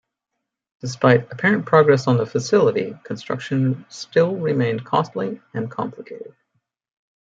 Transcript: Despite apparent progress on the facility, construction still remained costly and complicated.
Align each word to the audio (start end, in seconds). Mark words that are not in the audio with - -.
Despite 0.79 1.31
apparent 1.31 1.67
progress 1.67 2.07
on 2.07 2.17
the 2.17 2.25
facility, 2.25 2.95
construction 3.03 3.85
still 3.89 4.35
remained 4.35 4.83
costly 4.83 5.43
and 5.53 5.69
complicated. 5.69 6.35